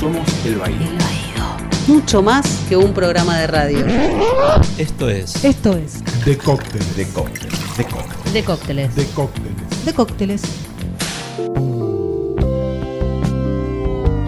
[0.00, 0.80] Somos El Baído.
[0.80, 1.68] El Baído.
[1.88, 3.78] Mucho más que un programa de radio.
[4.76, 6.96] Esto es Esto es De cócteles.
[6.96, 7.76] De cócteles.
[7.76, 8.32] De cócteles.
[8.34, 8.94] De Cócteles.
[8.96, 9.84] De cócteles.
[9.84, 10.42] De Cócteles.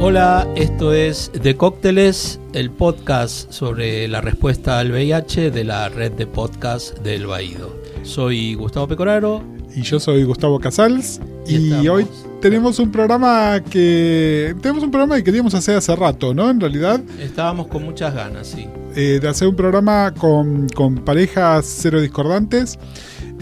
[0.00, 6.12] Hola, esto es De Cócteles, el podcast sobre la respuesta al VIH de la red
[6.12, 7.76] de podcast del Baído.
[8.04, 9.57] Soy Gustavo Pecoraro.
[9.74, 11.20] Y yo soy Gustavo Casals.
[11.46, 12.06] Y hoy
[12.40, 14.54] tenemos un programa que.
[14.60, 16.50] Tenemos un programa que queríamos hacer hace rato, ¿no?
[16.50, 18.66] En realidad, Estábamos con muchas ganas, sí.
[18.96, 22.78] eh, de hacer un programa con, con parejas cero discordantes.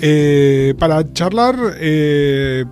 [0.00, 2.64] eh, para charlar eh,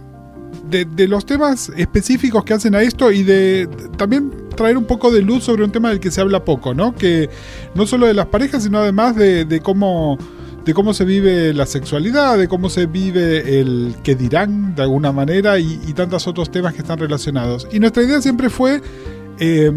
[0.69, 5.11] de, de los temas específicos que hacen a esto y de también traer un poco
[5.11, 6.95] de luz sobre un tema del que se habla poco, ¿no?
[6.95, 7.29] Que
[7.75, 10.17] no solo de las parejas, sino además de, de cómo
[10.65, 15.13] de cómo se vive la sexualidad, de cómo se vive el que dirán de alguna
[15.13, 17.69] manera y, tantos otros temas que están relacionados.
[17.71, 18.81] Y nuestra idea siempre fue
[19.39, 19.71] eh,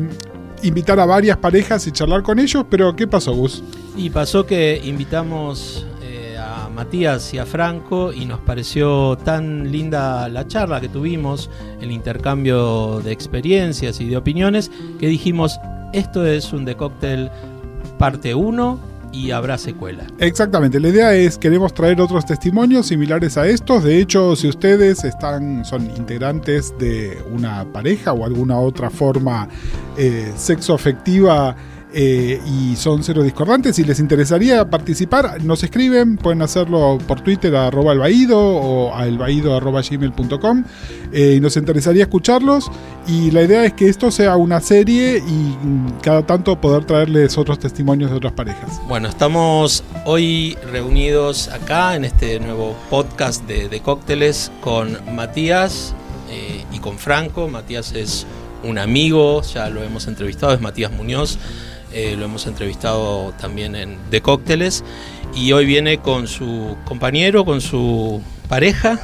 [0.64, 3.64] invitar a varias parejas y charlar con ellos, pero ¿qué pasó, Gus?
[3.96, 10.30] Y pasó que invitamos eh, a Matías y a Franco y nos pareció tan linda
[10.30, 11.50] la charla que tuvimos,
[11.82, 15.60] el intercambio de experiencias y de opiniones, que dijimos,
[15.94, 17.30] esto es un de cóctel
[18.00, 20.06] parte 1 y habrá secuela.
[20.20, 23.84] Exactamente, la idea es queremos traer otros testimonios similares a estos.
[23.84, 29.48] De hecho, si ustedes están, son integrantes de una pareja o alguna otra forma
[29.98, 31.56] eh, sexoafectiva
[31.94, 37.56] eh, y son cero discordantes y les interesaría participar, nos escriben, pueden hacerlo por Twitter
[37.56, 39.58] a arroba o a elbaído
[41.14, 42.70] eh, y nos interesaría escucharlos
[43.08, 47.38] y la idea es que esto sea una serie y mm, cada tanto poder traerles
[47.38, 48.82] otros testimonios de otras parejas.
[48.88, 55.96] Bueno, estamos hoy reunidos acá en este nuevo podcast de, de cócteles con Matías
[56.30, 57.48] eh, y con Franco.
[57.48, 58.26] Matías es
[58.64, 61.40] un amigo, ya lo hemos entrevistado, es Matías Muñoz.
[61.98, 64.84] Eh, lo hemos entrevistado también en De Cócteles
[65.36, 69.00] y hoy viene con su compañero, con su pareja.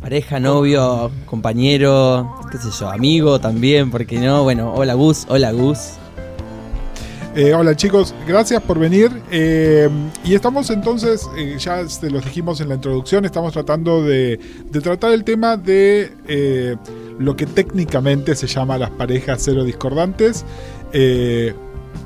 [0.00, 5.94] Pareja, novio, compañero, qué sé yo, amigo también, porque no, bueno, hola Gus, hola Gus.
[7.34, 9.10] Eh, hola chicos, gracias por venir.
[9.30, 9.88] Eh,
[10.24, 14.80] y estamos entonces, eh, ya se los dijimos en la introducción, estamos tratando de, de
[14.80, 16.76] tratar el tema de eh,
[17.18, 20.44] lo que técnicamente se llama las parejas cero discordantes.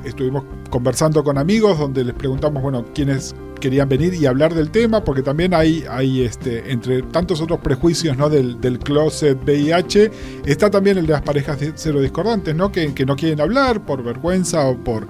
[0.03, 5.03] Estuvimos conversando con amigos donde les preguntamos, bueno, quiénes querían venir y hablar del tema,
[5.03, 8.29] porque también hay, hay este, entre tantos otros prejuicios ¿no?
[8.29, 10.11] del, del closet VIH,
[10.45, 12.71] está también el de las parejas cero discordantes, ¿no?
[12.71, 15.07] Que, que no quieren hablar por vergüenza o por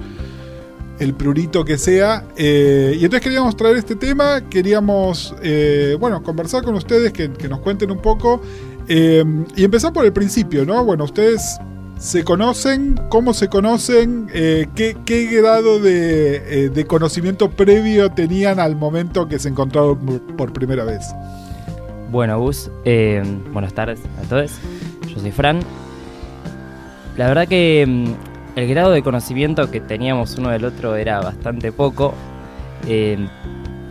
[1.00, 2.26] el prurito que sea.
[2.38, 7.50] Eh, y entonces queríamos traer este tema, queríamos, eh, bueno, conversar con ustedes, que, que
[7.50, 8.42] nos cuenten un poco.
[8.88, 9.24] eh,
[9.56, 10.84] y empezar por el principio, ¿no?
[10.86, 11.58] Bueno, ustedes
[11.98, 18.60] se conocen, cómo se conocen, Eh, qué, qué grado de, eh, de conocimiento previo tenían
[18.60, 19.98] al momento que se encontraron
[20.38, 21.06] por- primera vez.
[22.12, 24.52] Bueno Gus, eh, buenas tardes a todos,
[25.08, 25.60] yo soy Fran.
[27.18, 31.72] La verdad que mm, el grado de conocimiento que teníamos uno del otro era bastante
[31.72, 32.14] poco.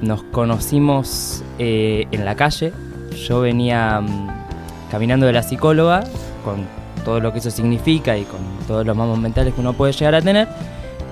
[0.02, 2.72] Nos conocimos en la calle,
[3.26, 4.28] yo venía mm,
[4.90, 6.04] caminando de la psicóloga
[6.44, 6.64] con
[7.04, 10.14] todo lo que eso significa y con todos los mamos mentales que uno puede llegar
[10.14, 10.48] a tener.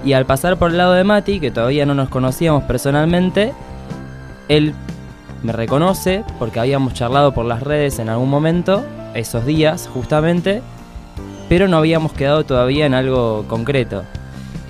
[0.05, 3.53] Y al pasar por el lado de Mati, que todavía no nos conocíamos personalmente,
[4.49, 4.75] él
[5.43, 10.63] me reconoce porque habíamos charlado por las redes en algún momento, esos días justamente,
[11.49, 14.05] pero no habíamos quedado todavía en algo concreto.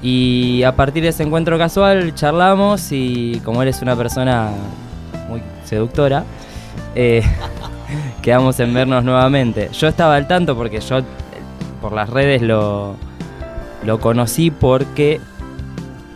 [0.02, 4.50] Y a partir de ese encuentro casual charlamos y como él una persona
[5.28, 6.24] muy seductora,
[6.94, 7.22] eh,
[8.22, 9.68] quedamos en vernos nuevamente.
[9.72, 11.02] Yo estaba al tanto porque yo eh,
[11.80, 12.94] por las redes lo,
[13.84, 15.20] lo conocí porque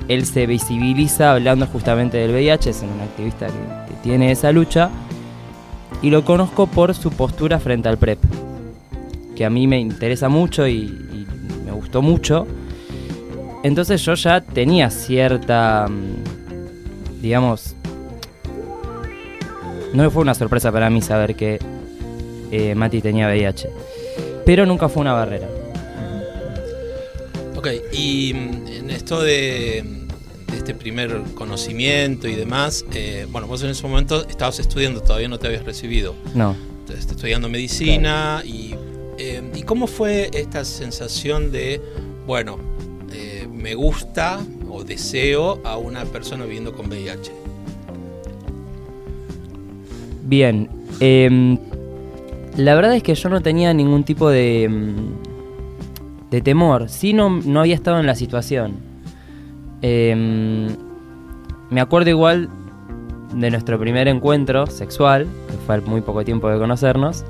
[0.08, 4.88] él se visibiliza hablando justamente del VIH, es un activista que, tiene esa lucha,
[6.00, 8.20] y lo conozco por su postura frente al PrEP,
[9.34, 11.26] que a mí me interesa mucho y, y
[11.64, 12.46] me gustó mucho.
[13.64, 17.74] Entonces yo ya tenía cierta, mm, digamos,
[19.92, 21.58] no fue una sorpresa para mí saber que
[22.50, 23.68] eh, Mati tenía VIH,
[24.44, 25.48] pero nunca fue una barrera.
[27.56, 29.82] Ok, y mm, en esto de,
[30.50, 35.28] de este primer conocimiento y demás, eh, bueno, vos en ese momento estabas estudiando, todavía
[35.28, 36.14] no te habías recibido.
[36.34, 36.56] No.
[36.88, 38.74] Estás estudiando medicina y,
[39.18, 41.80] eh, y cómo fue esta sensación de,
[42.26, 42.58] bueno,
[43.12, 44.38] eh, me gusta
[44.70, 47.32] o deseo a una persona viviendo con VIH.
[50.22, 50.68] Bien,
[51.00, 51.58] em,
[52.56, 56.88] la verdad es que yo no tenía ningún tipo de, mm, de temor.
[56.88, 58.76] Sí, no, había estado en la situación.
[59.82, 60.68] Em,
[61.70, 62.48] me acuerdo igual
[63.34, 67.24] de nuestro primer encuentro sexual, que fue al muy poco tiempo de conocernos,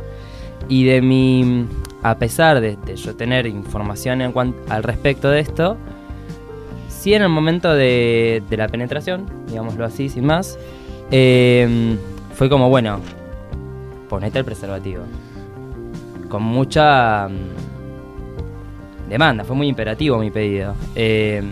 [0.68, 1.66] y de mi,
[2.02, 4.20] a pesar de, yo tener información
[4.68, 5.76] al respecto de esto,
[6.88, 10.58] sí en el momento de, de la penetración, digámoslo así, sin más,
[11.10, 11.98] em,
[12.34, 13.00] fue como, bueno,
[14.08, 15.02] ponete el preservativo.
[16.28, 20.74] Con mucha mm, demanda, fue muy imperativo mi pedido.
[20.94, 21.50] Em,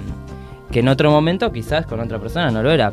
[0.71, 2.93] que en otro momento quizás con otra persona no lo era.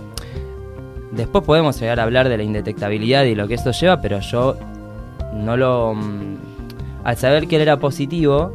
[1.11, 4.57] Después podemos llegar a hablar de la indetectabilidad y lo que esto lleva, pero yo
[5.33, 5.93] no lo...
[5.95, 6.37] mm,
[7.03, 8.53] Al saber que él era positivo,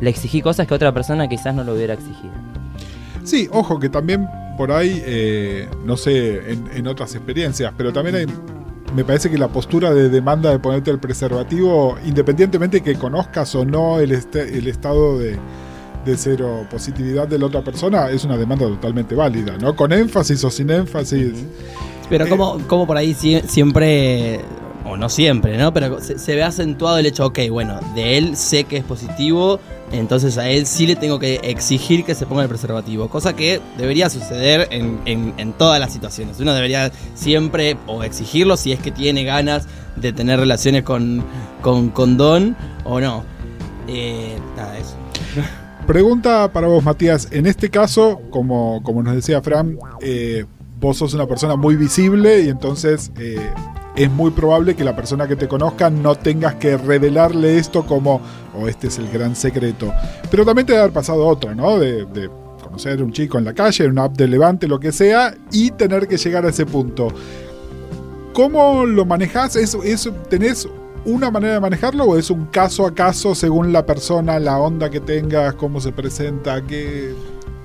[0.00, 2.32] le exigí cosas que otra persona quizás no lo hubiera exigido.
[3.24, 8.16] Sí, ojo que también por ahí, eh, no sé, en, en otras experiencias, pero también
[8.16, 8.26] hay,
[8.94, 13.64] me parece que la postura de demanda de ponerte el preservativo, independientemente que conozcas o
[13.64, 15.36] no el, este- el estado de,
[16.04, 19.76] de cero positividad de la otra persona, es una demanda totalmente válida, ¿no?
[19.76, 21.32] Con énfasis o sin énfasis.
[22.08, 24.40] Pero Eh, como, como por ahí sie- siempre,
[24.86, 25.72] o no siempre, ¿no?
[25.74, 29.60] Pero se, se ve acentuado el hecho, ok, bueno, de él sé que es positivo,
[29.92, 33.08] entonces a él sí le tengo que exigir que se ponga el preservativo.
[33.08, 36.38] Cosa que debería suceder en, en- todas las situaciones.
[36.40, 41.24] Uno debería siempre o exigirlo si es que tiene ganas de tener relaciones con,
[41.62, 43.24] con condón o no.
[43.88, 44.94] Eh, nada, eso.
[45.86, 47.28] Pregunta para vos, Matías.
[47.30, 50.44] En este caso, como, como nos decía Fran, eh,
[50.78, 53.40] vos sos una persona muy visible y entonces eh,
[53.98, 58.20] es muy probable que la persona que te conozca no tengas que revelarle esto como,
[58.56, 59.92] o este es el gran secreto.
[60.30, 61.78] Pero también te debe haber pasado otra, ¿no?
[61.78, 62.06] De,
[62.62, 65.34] conocer a un chico en la calle, en una app de Levante, lo que sea,
[65.50, 67.08] y tener que llegar a ese punto.
[68.34, 69.56] ¿Cómo lo manejás?
[69.56, 70.68] ¿Es, es- ¿Tenés
[71.04, 74.90] una manera de manejarlo o es un caso a caso según la persona, la onda
[74.90, 77.14] que tengas, cómo se presenta, qué...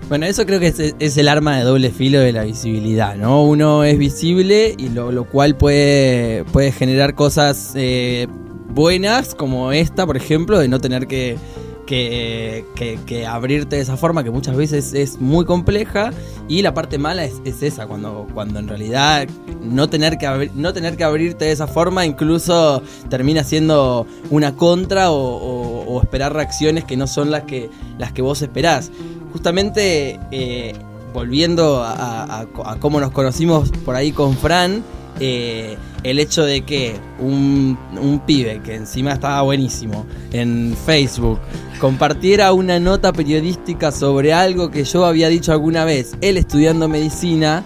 [0.10, 3.44] Bueno, eso creo que es, es el arma de doble filo de la visibilidad, ¿no?
[3.44, 8.28] Uno es visible y lo, lo cual puede, puede generar cosas eh,
[8.70, 11.38] buenas, como esta, por ejemplo, de no tener que,
[11.86, 16.12] que, que- abrirte de esa forma, que muchas veces es muy compleja.
[16.48, 19.28] Y la parte mala es, es esa, cuando, cuando en realidad
[19.64, 25.12] no tener, que no tener que abrirte de esa forma incluso termina siendo una contra
[25.12, 28.92] o, esperar reacciones que no son las que, las que vos esperás
[29.32, 30.74] justamente eh,
[31.14, 34.84] volviendo a- a cómo nos conocimos por ahí con Fran,
[35.20, 37.78] eh, el hecho de que un,
[38.26, 41.40] pibe que encima estaba buenísimo en Facebook
[41.80, 47.64] compartiera una nota periodística sobre algo que yo había dicho alguna vez, él estudiando medicina,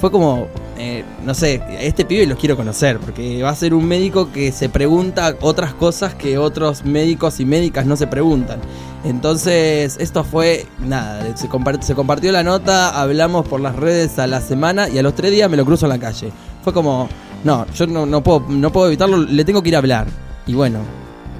[0.00, 0.48] fue como,
[0.78, 4.50] eh, no sé, este pibe los quiero conocer, porque va a ser un médico que
[4.50, 8.60] se pregunta otras cosas que otros médicos y médicas no se preguntan.
[9.04, 11.48] Entonces, esto fue, nada, se
[11.94, 15.50] compartió la nota, hablamos por las redes a la semana y a los tres días
[15.50, 16.32] me lo cruzo en la calle.
[16.62, 17.08] Fue como,
[17.44, 20.06] no, yo no, no, puedo, no puedo evitarlo, le tengo que ir a hablar.
[20.46, 20.80] Y bueno,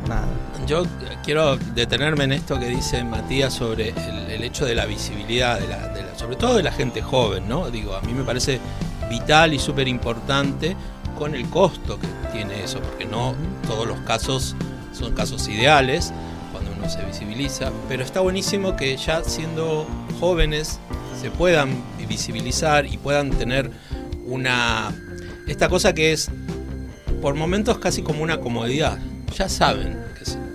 [0.09, 0.27] nada.
[0.67, 0.85] Yo
[1.25, 3.91] quiero detenerme en esto que dice Matías sobre
[4.31, 7.49] el, hecho de la visibilidad, de la, de la- sobre todo de la gente joven,
[7.49, 7.71] ¿no?
[7.71, 8.61] Digo, a mí me parece
[9.09, 10.77] vital y súper importante
[11.19, 13.35] con el costo que tiene eso, porque no
[13.67, 14.57] todos los casos
[14.93, 16.13] son casos ideales
[16.53, 19.87] cuando uno se visibiliza, pero está buenísimo que ya siendo
[20.21, 20.81] jóvenes
[21.21, 21.71] se puedan
[22.09, 23.71] visibilizar y puedan tener
[24.27, 24.93] una
[25.47, 26.31] esta cosa que es
[27.21, 28.99] por momentos casi como una comodidad.
[29.37, 29.99] Ya saben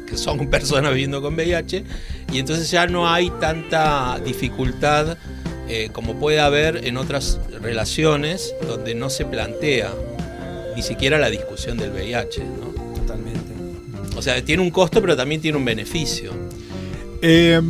[0.08, 1.84] que, son personas viviendo con VIH
[2.32, 5.18] y entonces ya no hay tanta dificultad
[5.70, 9.94] eh, como puede haber en otras relaciones donde no se plantea
[10.76, 12.44] ni siquiera la discusión del VIH.
[12.44, 13.00] ¿no?
[13.02, 13.54] Totalmente.
[14.16, 16.32] O sea, tiene un costo pero también tiene un beneficio.
[17.22, 17.62] Eh,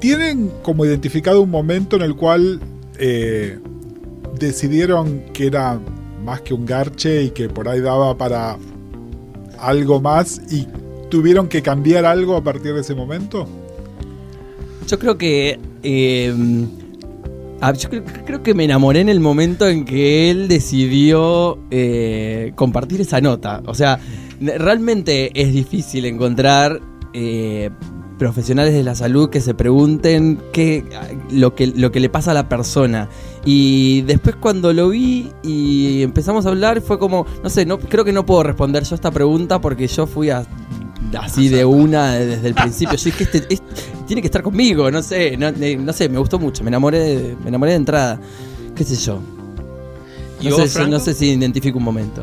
[0.00, 2.60] ¿Tienen como identificado un momento en el cual
[2.98, 3.58] eh,
[4.38, 5.80] decidieron que era
[6.22, 8.56] más que un garche y que por ahí daba para
[9.58, 10.66] algo más y
[11.10, 13.46] tuvieron que cambiar algo a partir de ese momento?
[14.86, 15.58] Yo creo que.
[17.60, 17.88] ah, yo
[18.24, 23.62] creo, que me enamoré en el momento en que él decidió eh, compartir esa nota.
[23.66, 24.00] O sea,
[24.40, 26.80] realmente es difícil encontrar
[27.14, 27.70] eh,
[28.18, 30.84] profesionales de la salud que se pregunten qué,
[31.30, 33.08] lo, que, lo que le pasa a la persona.
[33.44, 38.04] Y después cuando lo vi y empezamos a hablar fue como, no sé, no, creo
[38.04, 40.44] que no puedo responder yo esta pregunta porque yo fui a-
[41.18, 42.96] así de una desde el principio.
[42.96, 43.64] Yo dije, este, este
[44.06, 46.98] tiene que estar conmigo, no sé, no, eh, no sé, me gustó mucho, me enamoré,
[47.00, 48.20] de- me enamoré de entrada.
[48.76, 49.18] ¿Qué sé yo?
[50.40, 50.90] ¿Y No vos, sé, si- Franco?
[50.92, 52.22] no sé si identifico un momento.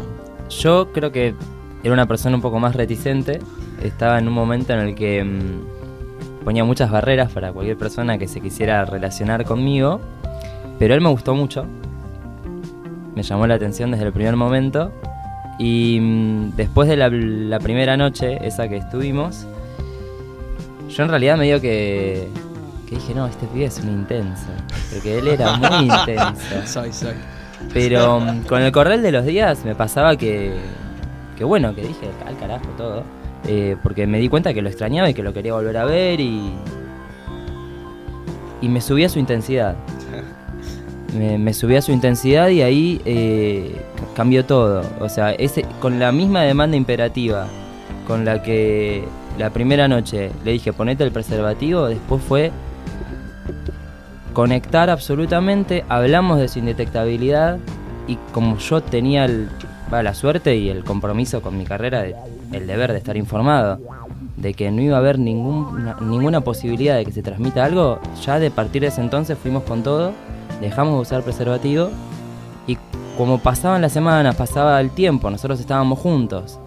[0.49, 1.35] Yo creo que
[1.83, 3.39] era una persona un poco más reticente.
[3.83, 8.27] Estaba en un momento en el que mm, ponía muchas barreras para cualquier persona que
[8.27, 9.99] se quisiera relacionar conmigo,
[10.79, 11.65] pero él me gustó mucho,
[13.15, 14.91] me llamó la atención desde el primer momento
[15.59, 19.45] y mm, después de la, la primera noche, esa que estuvimos,
[20.89, 22.29] yo en realidad me dio que,
[22.88, 24.48] que dije, no, este pibe es un intenso,
[24.91, 26.65] porque él era muy intenso.
[26.65, 27.13] Soy, soy.
[27.74, 30.53] Pero mm, con el correr de los días me pasaba que,
[31.38, 33.03] que bueno, que dije, al carajo todo.
[33.48, 36.19] eh, porque me di cuenta que lo extrañaba y que lo quería volver a ver
[36.21, 36.53] y.
[38.62, 39.75] Y me subía su intensidad.
[41.17, 44.83] Me, me subía su intensidad y ahí eh, ca- cambió todo.
[44.99, 47.47] O sea, ese, con la misma demanda imperativa
[48.07, 49.03] con la que
[49.37, 52.51] la primera noche le dije ponete el preservativo, después fue
[54.33, 57.57] conectar absolutamente, hablamos de su indetectabilidad
[58.07, 59.47] y como yo tenía el-
[59.93, 62.15] va, la suerte y el compromiso con mi carrera, de-
[62.53, 63.79] el deber de estar informado,
[64.37, 68.39] de que no iba a haber ninguna, ninguna posibilidad de que se transmita algo, ya
[68.39, 70.13] de partir de ese entonces fuimos con todo,
[70.61, 71.89] dejamos de usar preservativo
[72.67, 72.77] y
[73.17, 76.59] como pasaban las semanas, pasaba el tiempo, nosotros estábamos juntos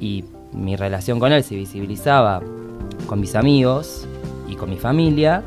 [0.00, 2.40] y mi relación con él se visibilizaba
[3.06, 4.06] con mis amigos
[4.48, 5.42] y con mi familia,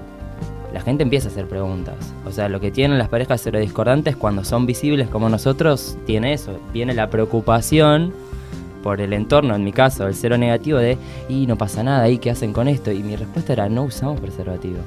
[0.74, 1.96] la gente empieza a hacer preguntas.
[2.26, 6.60] O sea, lo que tienen las parejas serodiscordantes cuando son visibles como nosotros, tiene eso.
[6.74, 8.14] Viene la preocupación
[8.84, 10.98] por el entorno, en mi caso, el cero negativo de,
[11.30, 12.92] y no pasa nada, ¿y qué hacen con esto?
[12.92, 14.80] Y mi respuesta era, no usamos preservativo.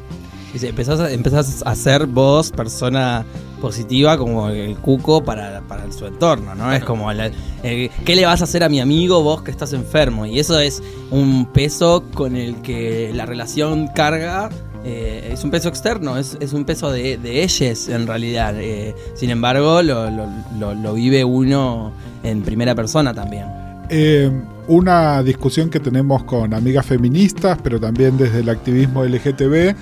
[0.55, 3.25] Empezás a, empezás a ser vos persona
[3.61, 6.73] positiva como el cuco para, para su entorno, ¿no?
[6.73, 7.31] Es como, la-
[7.63, 10.27] eh, ¿qué le vas a hacer a mi amigo vos que estás enfermo?
[10.27, 14.49] Y eso es un peso con el que la relación carga,
[14.85, 18.55] eh, es un peso externo, es, es un peso de, de ellos en realidad.
[18.59, 20.27] Eh, sin embargo, lo, lo-
[20.59, 21.93] lo- lo vive uno
[22.25, 23.45] en primera persona también.
[23.91, 24.31] Eh,
[24.69, 29.75] una discusión que tenemos con amigas feministas, pero también desde el activismo LGTB,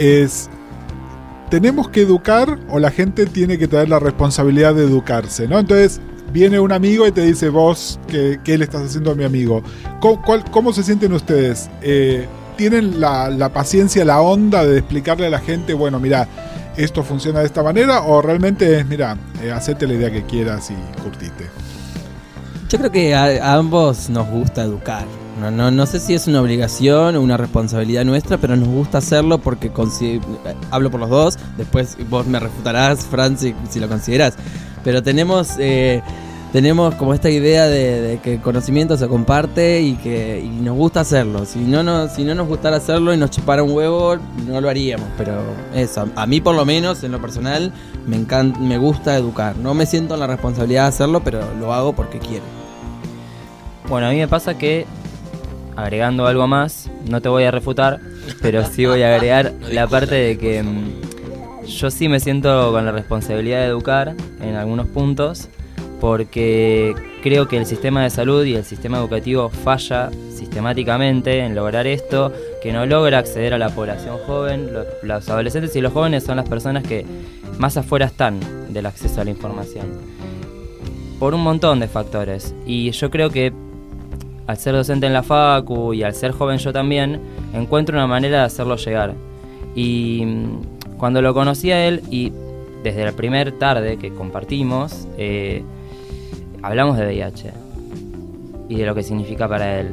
[0.00, 0.48] es,
[1.50, 5.46] ¿tenemos que educar o la gente tiene que tener la responsabilidad de educarse?
[5.46, 5.58] ¿no?
[5.58, 6.00] Entonces,
[6.32, 9.62] viene un amigo y te dice, vos, ¿qué, qué le estás haciendo a mi amigo?
[10.00, 11.68] ¿Cómo, cómo se sienten ustedes?
[11.82, 12.26] Eh,
[12.56, 16.26] ¿Tienen la, la paciencia, la onda de explicarle a la gente, bueno, mira,
[16.76, 18.02] esto funciona de esta manera?
[18.02, 21.46] ¿O realmente es, mira, eh, la idea que quieras y curtite?
[22.68, 25.19] Yo creo que a ambos nos gusta educar.
[25.40, 28.98] No, no, no sé si es una obligación o una responsabilidad nuestra, pero nos gusta
[28.98, 30.20] hacerlo porque eh,
[30.70, 31.38] hablo por los dos.
[31.56, 34.34] Después vos me refutarás, Fran, si, lo consideras.
[34.84, 36.02] Pero tenemos eh,
[36.52, 40.76] tenemos como esta idea de, de que el conocimiento se comparte y que y nos
[40.76, 41.44] gusta hacerlo.
[41.46, 44.16] Si no, no, si no nos gustara hacerlo y nos chupara un huevo,
[44.46, 45.06] no lo haríamos.
[45.16, 45.40] Pero
[45.74, 47.72] eso, a mí por lo menos, en lo personal,
[48.06, 49.56] me encanta, me gusta educar.
[49.56, 52.44] No me siento en la responsabilidad de hacerlo, pero lo hago porque quiero.
[53.88, 54.86] Bueno, a mí me pasa que,
[55.76, 58.00] agregando algo más, no te voy a refutar,
[58.42, 62.72] pero sí voy a agregar No la parte de que mm, yo sí me siento
[62.72, 65.48] con la responsabilidad de educar en algunos puntos,
[66.00, 71.86] porque creo que el sistema de salud y el sistema educativo falla sistemáticamente en lograr
[71.86, 74.72] esto, que no logra acceder a la población joven.
[74.72, 77.04] Lo- Los adolescentes y los jóvenes son las personas que
[77.58, 78.40] más afuera están
[78.72, 79.86] del acceso a la información.
[81.18, 82.54] Por un montón de factores.
[82.66, 83.52] Y yo creo que
[84.50, 87.20] al ser docente en la FACU y al ser joven yo también,
[87.54, 89.14] encuentro una manera de hacerlo llegar.
[89.76, 92.32] Y mm, cuando lo conocí a él y
[92.82, 95.62] desde la primera tarde que compartimos, eh,
[96.62, 97.52] hablamos de VIH
[98.68, 99.90] y de lo que significa para él.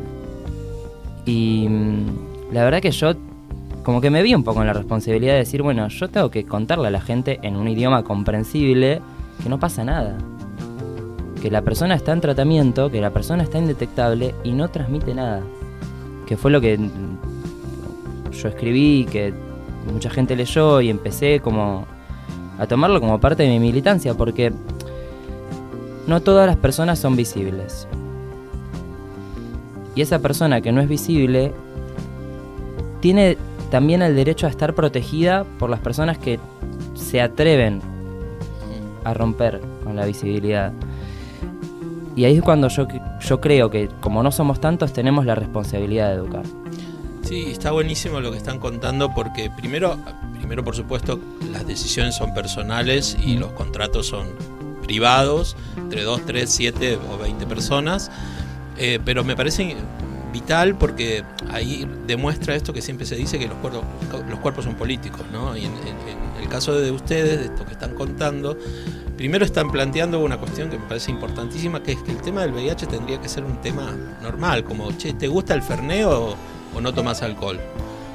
[1.27, 3.13] Y mm, la verdad que yo
[3.83, 6.45] como que me vi un poco en la responsabilidad de decir, bueno, yo tengo que
[6.45, 9.01] contarle a la gente en un idioma comprensible
[9.43, 10.17] que no pasa nada.
[11.41, 15.41] Que la persona está en tratamiento, que la persona está indetectable y no transmite nada.
[16.25, 19.33] Que fue lo que mm, yo escribí, que
[19.91, 21.85] mucha gente leyó y empecé como
[22.59, 24.51] a tomarlo como parte de mi militancia, porque
[26.07, 27.87] no todas las personas son visibles.
[29.95, 31.53] Y esa persona que no es visible
[33.01, 33.37] tiene
[33.69, 36.39] también el derecho a estar protegida por las personas que
[36.95, 37.81] se atreven
[39.03, 40.71] a romper con la visibilidad.
[42.17, 42.87] Y ahí es cuando yo,
[43.21, 46.43] yo creo que como no somos tantos tenemos la responsabilidad de educar.
[47.21, 49.97] Sí, está buenísimo lo que están contando porque primero,
[50.39, 51.19] primero por supuesto,
[51.51, 54.27] las decisiones son personales y los contratos son
[54.81, 58.09] privados, entre 2, 3, 7 o 20 personas,
[58.77, 59.75] eh, pero me parece
[60.33, 63.83] vital porque ahí demuestra esto que siempre se dice que los cuerpos,
[64.29, 65.55] los cuerpos son políticos, ¿no?
[65.57, 68.57] Y en, en- en el caso de ustedes, de esto que están contando,
[69.17, 72.53] primero están planteando una cuestión que me parece importantísima, que es que el tema del
[72.53, 76.37] VIH tendría que ser un tema normal, como, che, ¿te gusta el ferneo
[76.75, 77.59] o, no tomas alcohol?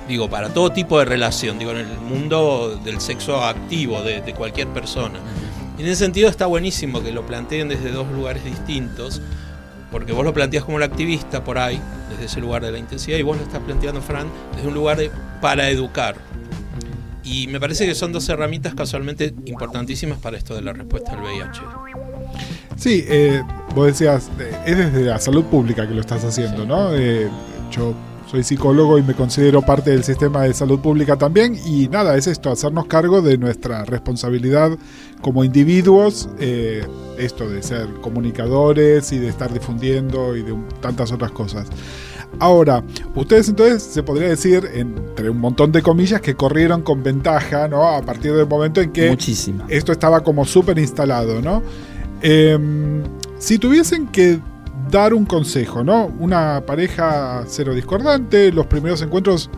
[0.08, 4.34] digo, para todo tipo de relación, digo, en el mundo del sexo activo de, de
[4.34, 5.18] cualquier persona.
[5.78, 9.20] En ese sentido está buenísimo que lo planteen desde dos lugares distintos,
[9.90, 11.80] porque vos lo planteas como el activista por ahí,
[12.10, 14.98] desde ese lugar de la intensidad, y vos lo estás planteando, Fran, desde un lugar
[14.98, 16.16] de, para educar.
[17.24, 21.22] Y me parece que son dos herramientas casualmente importantísimas para esto de la respuesta al
[21.22, 21.60] VIH.
[22.76, 23.42] Sí, eh,
[23.74, 26.94] vos decías, eh, es desde la salud pública que lo estás haciendo, ¿no?
[26.94, 27.28] Eh,
[27.70, 27.94] yo
[28.32, 32.26] soy psicólogo y me considero parte del sistema de salud pública también y nada, es
[32.26, 34.70] esto, hacernos cargo de nuestra responsabilidad
[35.20, 36.82] como individuos, eh,
[37.18, 41.68] esto de ser comunicadores y de estar difundiendo y de tantas otras cosas.
[42.38, 42.82] Ahora,
[43.14, 47.88] ustedes entonces se podría decir, entre un montón de comillas, que corrieron con ventaja, ¿no?
[47.88, 49.64] A partir del momento en que Muchísima.
[49.68, 51.62] esto estaba como súper instalado, ¿no?
[52.22, 53.02] Em,
[53.38, 54.38] si tuviesen que
[54.90, 56.06] dar un consejo, ¿no?
[56.18, 59.50] Una pareja cero discordante, los primeros encuentros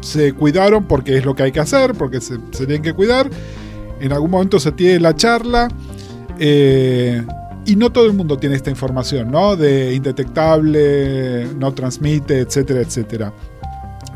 [0.00, 3.28] se cuidaron porque es lo que hay que hacer, porque se, se tienen que cuidar.
[4.00, 5.68] En algún momento se tiene la charla.
[6.38, 7.22] eh,
[7.66, 9.56] y no todo el mundo tiene esta información, ¿no?
[9.56, 13.32] De indetectable, no transmite, etcétera, etcétera.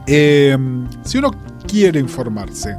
[0.07, 1.31] Em, si uno
[1.67, 2.77] quiere informarse,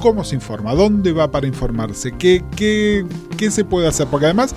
[0.00, 0.74] ¿cómo se informa?
[0.74, 2.12] ¿Dónde va para informarse?
[2.12, 3.04] ¿Qué, qué,
[3.36, 4.06] qué se puede hacer?
[4.08, 4.54] Porque además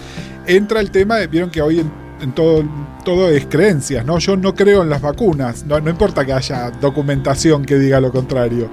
[0.48, 2.64] entra el tema, de, vieron que hoy en, todo,
[3.04, 4.18] todo es creencias, ¿no?
[4.20, 8.12] Yo no creo en las vacunas, no, no importa que haya documentación que diga lo
[8.12, 8.70] contrario.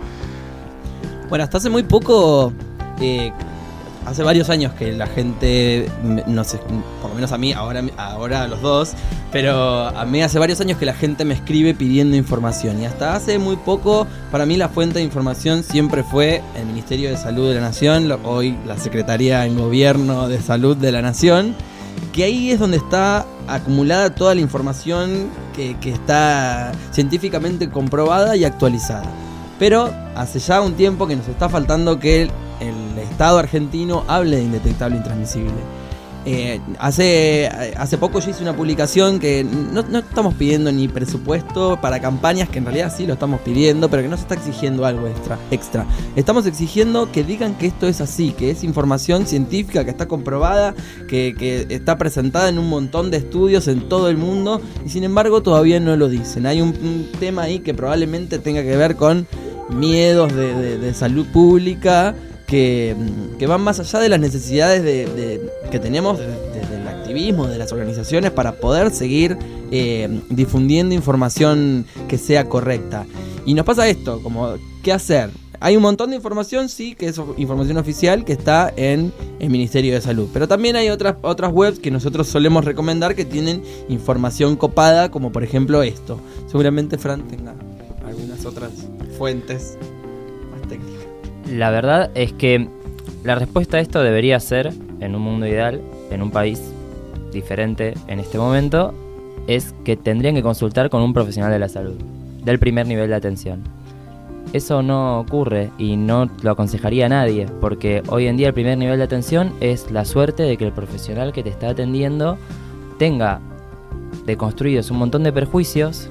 [1.28, 2.52] Bueno, hasta hace muy poco,
[3.00, 3.32] eh,
[4.06, 5.88] hace varios años que la gente,
[6.26, 6.58] no sé,
[7.00, 8.92] por lo menos a mí, ahora, ahora a los dos,
[9.30, 12.80] pero a mí hace varios años que la gente me escribe pidiendo información.
[12.80, 17.10] Y hasta hace muy poco, para mí la fuente de información siempre fue el Ministerio
[17.10, 21.54] de Salud de la Nación, hoy la Secretaría en Gobierno de Salud de la Nación.
[22.12, 28.44] Que ahí es donde está acumulada toda la información que, que está científicamente comprobada y
[28.44, 29.10] actualizada.
[29.58, 32.30] Pero hace ya un tiempo que nos está faltando que
[32.62, 35.52] el, Estado argentino hable de indetectable intransmisible.
[36.24, 42.00] Eh, hace, hace poco yo hice una publicación que no, estamos pidiendo ni presupuesto para
[42.00, 45.08] campañas, que en realidad sí lo estamos pidiendo, pero que no se está exigiendo algo
[45.08, 45.38] extra.
[45.50, 45.86] extra.
[46.14, 50.74] Estamos exigiendo que digan que esto es así, que es información científica, que está comprobada,
[51.08, 55.42] que, está presentada en un montón de estudios en todo el mundo, y sin embargo
[55.42, 56.46] todavía no lo dicen.
[56.46, 56.72] Hay un,
[57.18, 59.26] tema ahí que probablemente tenga que ver con
[59.70, 62.14] miedos de salud pública
[62.52, 66.86] que, mm, que van más allá de las necesidades de, de- que tenemos desde el
[66.86, 69.38] activismo, de las organizaciones, para poder seguir
[69.70, 73.06] eh, difundiendo información que sea correcta.
[73.46, 75.30] Y nos pasa esto, como, ¿qué hacer?
[75.60, 79.94] Hay un montón de información, sí, que es información oficial que está en el Ministerio
[79.94, 80.28] de Salud.
[80.30, 85.32] Pero también hay otras, otras webs que nosotros solemos recomendar que tienen información copada, como
[85.32, 86.20] por ejemplo esto.
[86.48, 87.54] Seguramente Fran tenga
[88.04, 88.72] algunas otras
[89.16, 89.78] fuentes.
[91.50, 92.68] La verdad es que
[93.24, 96.60] la respuesta a esto debería ser, en un mundo ideal, en un país
[97.32, 98.94] diferente en este momento,
[99.46, 101.96] es que tendrían que consultar con un profesional de la salud,
[102.44, 103.62] del primer nivel de atención.
[104.52, 108.76] Eso no ocurre y no lo aconsejaría a nadie, porque hoy en día el primer
[108.76, 112.36] nivel de atención es la suerte de que el profesional que te está atendiendo
[112.98, 113.40] tenga
[114.26, 116.10] deconstruidos un montón de perjuicios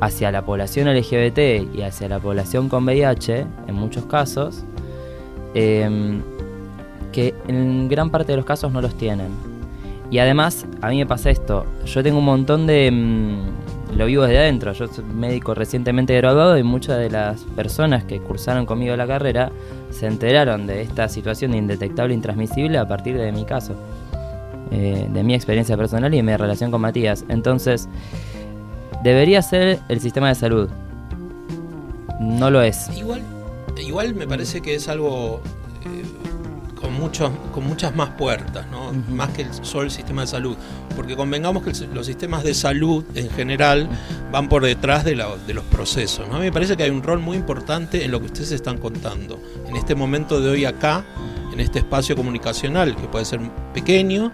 [0.00, 4.64] hacia la población LGBT y hacia la población con VIH, en muchos casos,
[5.54, 6.20] em,
[7.12, 9.28] que en gran parte de los casos no los tienen.
[10.10, 12.90] Y además, a mí me pasa esto, yo tengo un montón de...
[12.90, 18.04] mm, lo vivo desde adentro, yo soy médico recientemente graduado y muchas de las personas
[18.04, 19.52] que cursaron conmigo la carrera
[19.90, 23.74] se enteraron de esta situación de indetectable intransmisible a partir de mi caso,
[24.70, 27.24] eh, de mi experiencia personal y de mi relación con Matías.
[27.28, 27.88] Entonces,
[29.02, 30.68] debería ser el sistema de salud.
[32.18, 32.88] No lo es.
[32.96, 33.20] Igual,
[33.78, 35.40] igual me parece que es algo
[35.84, 36.04] eh,
[36.80, 38.92] con, muchos, con muchas más puertas, ¿no?
[39.14, 40.56] más que el, solo el sistema de salud.
[40.96, 43.88] Porque convengamos que el- los sistemas de salud en general
[44.30, 46.28] van por detrás de, la- de los procesos.
[46.28, 46.34] ¿no?
[46.36, 48.78] A mí me parece que hay un rol muy importante en lo que ustedes están
[48.78, 49.40] contando.
[49.68, 51.04] En este momento de hoy acá,
[51.52, 53.40] en este espacio comunicacional, que puede ser
[53.74, 54.32] pequeño,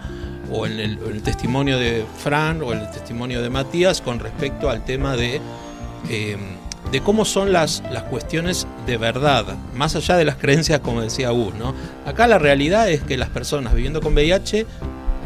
[0.51, 4.17] o en el, en el testimonio de Fran o en el testimonio de Matías con
[4.19, 5.39] respecto al tema de,
[6.09, 6.37] eh,
[6.91, 11.29] de cómo son las, las cuestiones de verdad, más allá de las creencias, como decía
[11.29, 11.53] Gus.
[11.55, 11.73] ¿no?
[12.05, 14.65] Acá la realidad es que las personas viviendo con VIH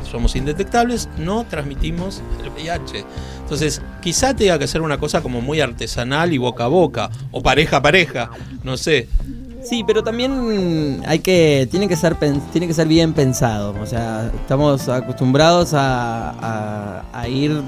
[0.10, 3.06] somos indetectables, no transmitimos el VIH.
[3.42, 7.42] Entonces, quizá tenga que ser una cosa como muy artesanal y boca a boca, o
[7.42, 8.30] pareja a pareja,
[8.64, 9.08] no sé.
[9.64, 12.16] Sí, pero también hay que tiene que ser
[12.52, 13.74] tiene que ser bien pensado.
[13.82, 17.62] O sea, estamos acostumbrados a- a ir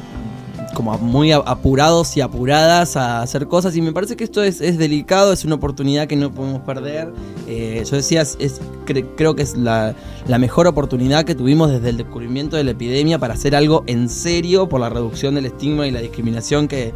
[0.76, 4.78] como muy apurados y apuradas a hacer cosas y me parece que esto es, es
[4.78, 7.12] delicado, es una oportunidad que no podemos perder.
[7.48, 9.96] Eh, yo decía, es, es- cre- creo que es la,
[10.28, 14.10] la mejor oportunidad que tuvimos desde el descubrimiento de la epidemia para hacer algo en
[14.10, 16.94] serio por la reducción del estigma y la discriminación que,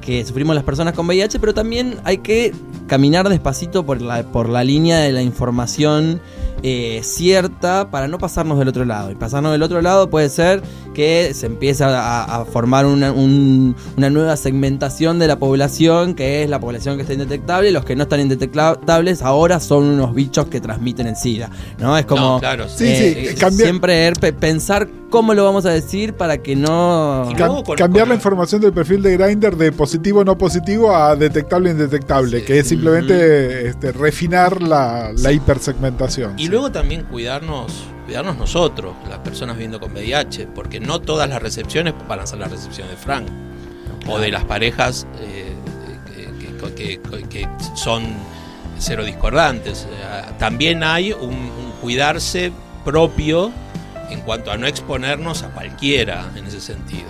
[0.00, 2.52] que sufrimos las personas con VIH, pero también hay que
[2.86, 6.20] caminar despacito por la, por la línea de la información
[6.62, 9.10] eh, cierta para no pasarnos del otro lado.
[9.10, 10.62] Y pasarnos del otro lado puede ser
[10.94, 16.42] que se empiece a, a formar una, un- una nueva segmentación de la población, que
[16.42, 20.14] es la población que está indetectable, y los que no están indetectables ahora son unos
[20.14, 21.50] bichos que transmiten el SIDA.
[21.78, 21.96] ¿no?
[21.96, 25.70] Es como No, claro, Sí, eh, sí, siempre er- pe- pensar cómo lo vamos a
[25.70, 27.28] decir para que no...
[27.36, 30.96] Cam- con- cambiar con la la- información del perfil de Grindr de positivo no positivo
[30.96, 32.44] a detectable indetectable, Sí.
[32.46, 36.36] que es simplemente este, refinar la, la hipersegmentación.
[36.38, 36.48] Y sí.
[36.48, 41.94] luego también cuidarnos, cuidarnos nosotros, las personas viviendo con VIH, porque no todas las recepciones
[42.08, 43.26] van a ser la recepción de Frank
[44.08, 45.52] o de las parejas eh,
[46.40, 48.02] que, que- que- que son
[48.78, 49.86] cero discordantes.
[49.88, 52.50] Eh, También hay un, un cuidarse
[52.84, 53.52] propio
[54.12, 57.08] en cuanto a no exponernos a cualquiera en ese sentido.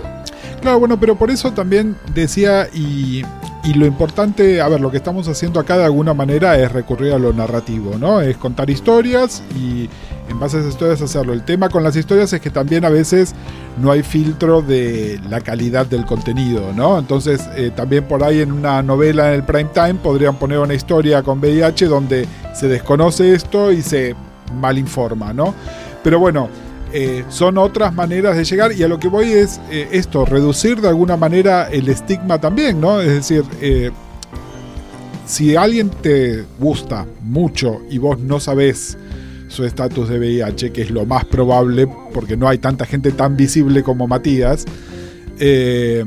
[0.60, 3.22] Claro, bueno, pero por eso también decía, y,
[3.64, 7.12] y lo importante, a ver, lo que estamos haciendo acá de alguna manera es recurrir
[7.12, 8.20] a lo narrativo, ¿no?
[8.20, 9.88] Es contar historias y
[10.28, 11.32] en base a esas historias hacerlo.
[11.32, 13.34] El tema con las historias es que también a veces
[13.80, 16.98] no hay filtro de la calidad del contenido, ¿no?
[16.98, 20.74] Entonces, eh, también por ahí en una novela en el prime time podrían poner una
[20.74, 24.14] historia con VIH donde se desconoce esto y se
[24.54, 25.54] malinforma, ¿no?
[26.02, 26.48] Pero bueno,
[26.92, 30.80] eh, son otras maneras de llegar y a lo que voy es eh, esto, reducir
[30.80, 33.00] de alguna manera el estigma también, ¿no?
[33.00, 33.90] Es decir, eh,
[35.26, 38.98] si alguien te gusta mucho y vos no sabés
[39.48, 43.36] su estatus de VIH, que es lo más probable porque no hay tanta gente tan
[43.36, 44.64] visible como Matías,
[45.38, 46.04] eh,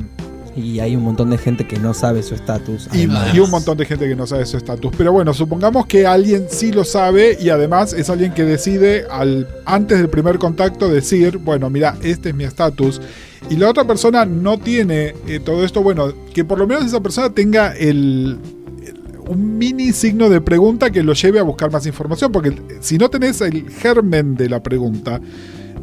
[0.56, 2.88] Y hay un montón de gente que no sabe su estatus.
[2.94, 3.06] y,
[3.40, 4.92] un montón de gente que no sabe su estatus.
[4.98, 9.48] Pero bueno, supongamos que alguien sí lo sabe y además es alguien que decide al,
[9.66, 13.02] antes del primer contacto decir, bueno, mira, este es mi estatus.
[13.50, 17.02] Y la otra persona no tiene eh, todo esto, bueno, que por lo menos esa
[17.02, 18.40] persona tenga el,
[18.82, 22.98] el- un mini signo de pregunta que lo lleve a buscar más información, porque si
[22.98, 25.20] no tenés el germen de la pregunta,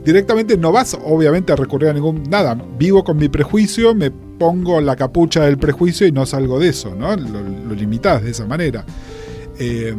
[0.04, 2.56] directamente no vas obviamente a recurrir a ningún nada.
[2.78, 4.10] Vivo con mi prejuicio, me
[4.42, 7.14] pongo la capucha del prejuicio y no salgo de eso, ¿no?
[7.14, 8.84] Lo, lo limitás de esa manera.
[9.58, 9.94] Eh,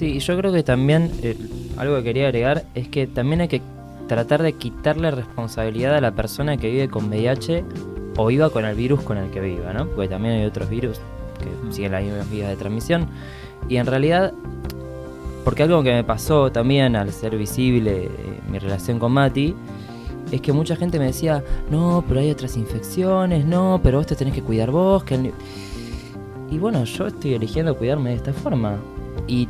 [0.00, 1.36] Sí, yo creo que también eh,
[1.76, 3.60] algo que quería agregar es que también hay que
[4.08, 7.64] tratar de quitarle responsabilidad a la persona que vive con VIH
[8.16, 9.88] o viva con el virus con el que viva, ¿no?
[9.88, 10.98] Porque también hay otros virus
[11.38, 13.08] que siguen las mismas vías de transmisión.
[13.68, 14.32] Y en realidad,
[15.44, 18.10] porque algo que me pasó también al ser visible eh,
[18.50, 19.54] mi relación con Mati,
[20.30, 24.16] es que mucha gente me decía, no, pero hay otras infecciones, no, pero vos te
[24.16, 25.04] tenés que cuidar vos.
[25.04, 25.32] Que el ni-".
[26.50, 28.76] Y bueno, yo estoy eligiendo cuidarme de esta forma.
[29.26, 29.48] Y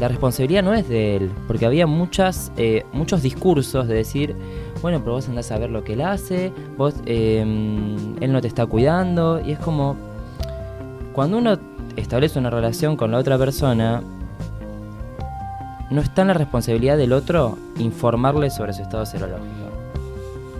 [0.00, 4.36] la responsabilidad no es de él, porque había muchas, eh, muchos discursos de decir,
[4.82, 7.40] bueno, pero vos andás a ver lo que él hace, vos, eh,
[8.20, 9.96] él no te está cuidando, y es como,
[11.14, 11.58] cuando uno
[11.96, 14.02] establece una relación con la otra persona,
[15.90, 19.65] no está en la responsabilidad del otro informarle sobre su estado serológico.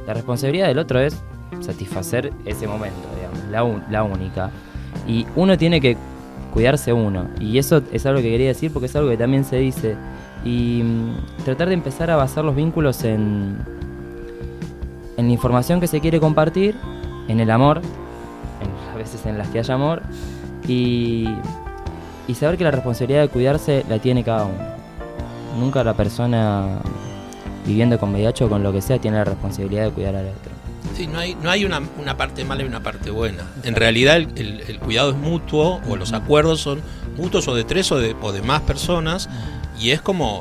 [0.07, 1.21] La responsabilidad del otro es
[1.61, 4.51] satisfacer ese momento, digamos, la, un- la única.
[5.07, 5.97] Y uno tiene que
[6.53, 7.27] cuidarse uno.
[7.41, 9.97] Y eso es algo que quería decir porque es algo que también se dice.
[10.45, 13.57] Y mm, tratar de empezar a basar los vínculos en,
[15.17, 16.77] en la información que se quiere compartir,
[17.29, 17.79] en el amor,
[18.63, 20.03] en, a veces en las que haya amor,
[20.69, 21.29] y,
[22.29, 24.77] y saber que la responsabilidad de cuidarse la tiene cada uno.
[25.59, 26.79] Nunca la persona
[27.67, 30.53] viviendo con VIH o con lo que sea tiene la responsabilidad de cuidar al otro.
[30.97, 33.45] Sí, no hay, no hay una, una parte mala y una parte buena.
[33.65, 36.81] En realidad el, el- el cuidado es mutuo o los acuerdos son
[37.19, 39.29] mutuos o de tres o de, o de más personas
[39.79, 40.41] y es como,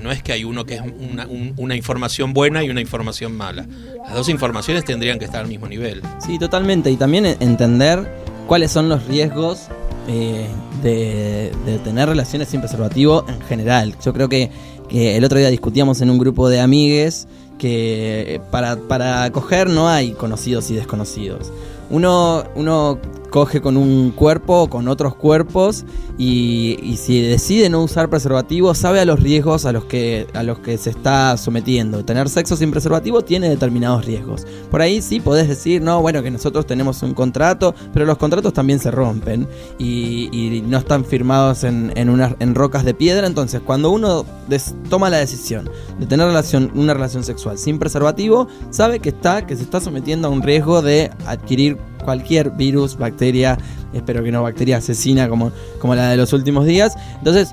[0.00, 3.36] no es que hay uno que es una, un- una información buena y una información
[3.36, 3.66] mala.
[4.06, 6.00] Las dos informaciones tendrían que estar al mismo nivel.
[6.24, 6.90] Sí, totalmente.
[6.90, 8.10] Y también e- entender
[8.46, 9.66] cuáles son los riesgos
[10.08, 10.46] eh,
[10.82, 13.94] de, de tener relaciones sin preservativo en general.
[14.02, 14.50] Yo creo que,
[14.90, 20.12] el otro día discutíamos en un grupo de amigues que para, para coger no hay
[20.12, 21.52] conocidos y desconocidos.
[21.90, 22.98] Uno, uno
[23.30, 25.84] coge con un cuerpo o con otros cuerpos
[26.18, 30.42] y, y si decide no usar preservativo sabe a los riesgos a los que a
[30.42, 32.04] los que se está sometiendo.
[32.04, 34.46] Tener sexo sin preservativo tiene determinados riesgos.
[34.70, 38.52] Por ahí sí podés decir, no, bueno, que nosotros tenemos un contrato, pero los contratos
[38.52, 43.26] también se rompen y, y no están firmados en, en, unas- en rocas de piedra.
[43.26, 48.48] Entonces, cuando uno des- toma la decisión de tener relación, una relación sexual sin preservativo,
[48.70, 53.58] sabe que está, que se está sometiendo a un riesgo de adquirir cualquier virus, bacteria,
[53.92, 56.96] espero que no bacteria asesina como, como la de los últimos días.
[57.18, 57.52] Entonces,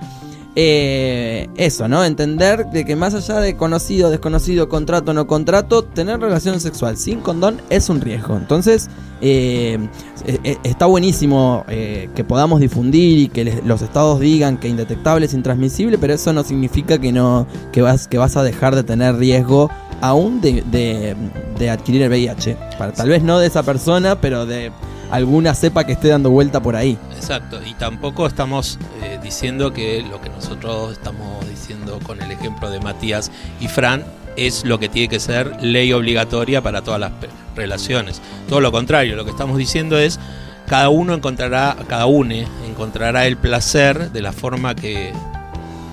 [0.60, 2.04] eh, eso, ¿no?
[2.04, 7.20] Entender de que más allá de conocido, desconocido, contrato, no contrato, tener relación sexual sin
[7.20, 8.36] condón es un riesgo.
[8.38, 8.90] Entonces,
[9.22, 9.78] eh,
[10.26, 15.36] eh, eh, está buenísimo que podamos difundir y que los estados digan que indetectable es
[15.36, 19.16] intransmisible, pero eso no significa que no que vas que vas a dejar de tener
[19.16, 19.70] riesgo
[20.02, 21.16] aún de, de-
[21.60, 22.58] de adquirir el VIH.
[22.80, 24.72] Para, tal vez no de esa persona, pero de
[25.12, 26.98] alguna cepa que esté dando vuelta por ahí.
[27.16, 32.70] Exacto, y tampoco estamos eh, diciendo que lo que nosotros estamos diciendo con el ejemplo
[32.70, 34.04] de Matías y Fran
[34.36, 37.12] es lo que tiene que ser ley obligatoria para todas las
[37.56, 38.22] relaciones.
[38.48, 40.20] Todo lo contrario, lo que estamos diciendo es
[40.68, 45.14] cada uno encontrará, cada une encontrará el placer de la forma que,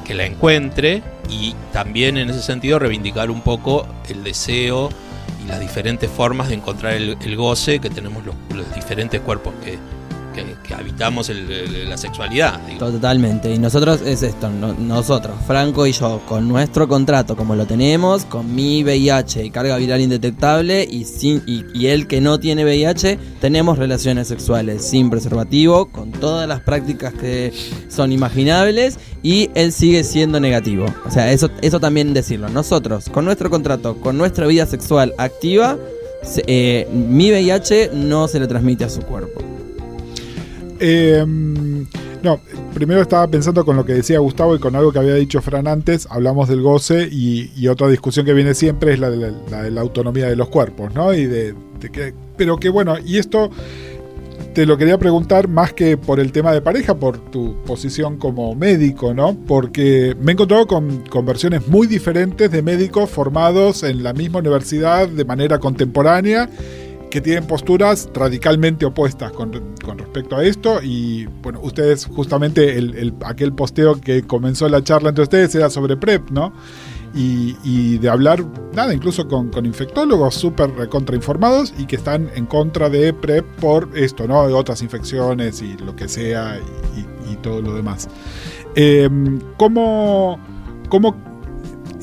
[0.05, 4.91] que la encuentre y también en ese sentido reivindicar un poco el deseo
[5.47, 9.79] las diferentes formas de encontrar el, el goce que tenemos los, los diferentes cuerpos que,
[10.35, 12.61] que- habitamos el- el- la sexualidad.
[12.79, 13.53] Totalmente.
[13.55, 18.25] Y nosotros es esto, no- nosotros, Franco y yo, con nuestro contrato como lo tenemos,
[18.25, 22.65] con mi VIH y carga viral indetectable y, sin, y, y él que no tiene
[22.65, 27.53] VIH, tenemos relaciones sexuales sin preservativo, con todas las prácticas que
[27.89, 30.87] son imaginables y él sigue siendo negativo.
[31.07, 32.49] O sea, eso, eso también decirlo.
[32.49, 35.77] Nosotros, con nuestro contrato, con nuestra vida sexual activa,
[36.47, 39.43] eh, mi VIH no se le transmite a su cuerpo.
[40.81, 41.25] Eh,
[42.25, 42.41] no,
[42.73, 45.69] primero estaba pensando con lo que decía Gustavo y con algo que había dicho Fran
[45.69, 49.71] antes, hablamos del goce y, otra discusión que viene siempre es la de la, de
[49.71, 51.13] la autonomía de los cuerpos, ¿no?
[51.13, 51.55] Y de,
[51.93, 53.51] que, pero que bueno, y esto
[54.55, 58.55] te lo quería preguntar más que por el tema de pareja, por tu posición como
[58.55, 59.37] médico, ¿no?
[59.47, 64.39] Porque me he encontrado con, con versiones muy diferentes de médicos formados en la misma
[64.39, 66.49] universidad de manera contemporánea
[67.15, 69.53] que tienen posturas radicalmente opuestas con,
[69.85, 74.83] con respecto a esto y bueno, ustedes justamente el, el- aquel posteo que comenzó la
[74.83, 76.53] charla entre ustedes era sobre PrEP, ¿no?
[77.15, 82.47] Y, y de hablar, nada, incluso con, con infectólogos súper contrainformados y que están en
[82.47, 84.49] contra de PrEP por esto, ¿no?
[84.49, 86.59] De otras infecciones y lo que sea
[86.97, 86.99] y,
[87.31, 88.09] y- y todo lo demás.
[88.75, 89.09] Eh,
[89.57, 90.41] ¿Cómo,
[90.89, 91.15] cómo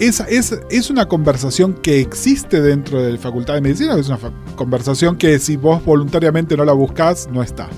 [0.01, 4.07] es, es, es una conversación que existe dentro de la Facultad de Medicina o es
[4.09, 4.19] una
[4.55, 7.69] conversación que si vos voluntariamente no la buscás, no está?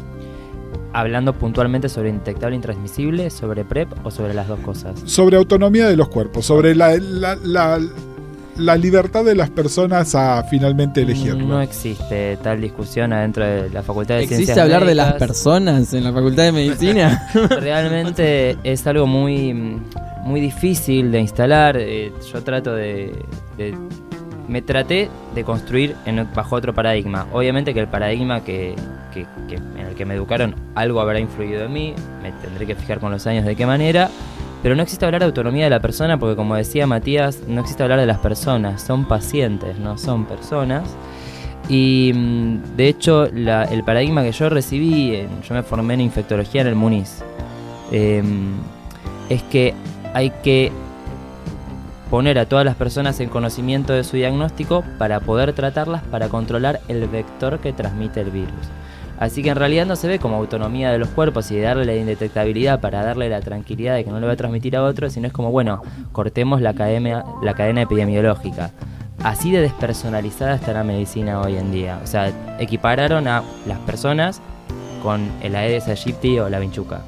[0.95, 4.99] Hablando puntualmente sobre indetectable intransmisible, sobre PrEP o sobre las dos cosas.
[5.05, 7.79] Sobre autonomía de los cuerpos, sobre la, la, la-
[8.57, 11.45] la libertad de las personas a finalmente elegirlo.
[11.45, 15.93] No existe tal discusión adentro de la Facultad de ¿Existe Ciencias hablar de las personas
[15.93, 17.27] en la Facultad de Medicina?
[17.83, 19.53] Realmente es algo muy,
[20.23, 21.77] muy difícil de instalar.
[21.79, 23.13] eh, yo trato de,
[23.57, 23.75] de-
[24.47, 27.25] Me traté de construir en, bajo otro paradigma.
[27.31, 28.75] Obviamente que el paradigma que,
[29.13, 31.93] que- que- en el que me educaron algo habrá influido en mí.
[32.21, 34.09] Me tendré que fijar con los años de qué manera.
[34.63, 37.83] Pero no existe hablar de autonomía de la persona porque como decía Matías, no existe
[37.83, 38.81] hablar de las personas.
[38.81, 40.89] Son pacientes, no son personas.
[41.69, 46.61] Y mm, de hecho, la- el paradigma que yo recibí, yo me formé en infectología
[46.61, 47.21] en el Muniz,
[47.91, 48.23] eh,
[49.29, 49.73] es que
[50.13, 50.71] hay que
[52.09, 56.79] poner a todas las personas en conocimiento de su diagnóstico para poder tratarlas, para controlar
[56.87, 58.53] el vector que transmite el virus.
[59.23, 61.95] Así que en realidad no se ve como autonomía de los cuerpos y darle la
[61.95, 65.27] indetectabilidad para darle la tranquilidad de que no le va a transmitir a otro, sino
[65.27, 65.81] es como, bueno,
[66.11, 68.71] cortemos la cadena, la cadena epidemiológica.
[69.23, 72.01] Así de despersonalizada está la medicina hoy en día.
[72.03, 74.41] O sea, equipararon a las personas
[75.01, 76.99] con el Aedes aegypti o la vinchuca.